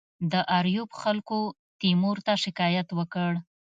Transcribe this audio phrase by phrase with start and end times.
[0.31, 1.39] د آریوب خلکو
[1.81, 3.31] تیمور ته شکایت وکړ.